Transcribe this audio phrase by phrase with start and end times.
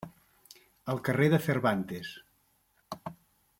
[0.93, 2.11] Al carrer de Cervantes.